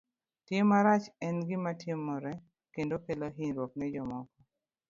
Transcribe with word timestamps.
Tim 0.45 0.63
marach 0.69 1.05
en 1.27 1.37
gima 1.47 1.71
timore 1.81 2.31
kendo 2.73 2.95
kelo 3.05 3.25
hinyruok 3.35 3.71
ne 3.75 3.85
jomoko. 3.93 4.35